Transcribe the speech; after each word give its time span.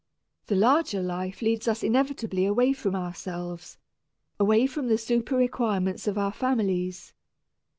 The 0.47 0.55
larger 0.55 0.99
life 1.03 1.43
leads 1.43 1.67
us 1.67 1.83
inevitably 1.83 2.47
away 2.47 2.73
from 2.73 2.95
ourselves, 2.95 3.77
away 4.39 4.65
from 4.65 4.87
the 4.87 4.97
super 4.97 5.35
requirements 5.35 6.07
of 6.07 6.17
our 6.17 6.33
families. 6.33 7.13